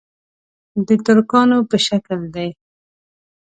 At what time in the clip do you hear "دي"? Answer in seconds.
2.35-2.49